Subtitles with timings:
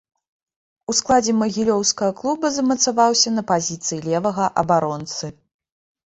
[0.91, 5.31] У складзе магілёўскага клуба замацаваўся на пазіцыі левага абаронцы.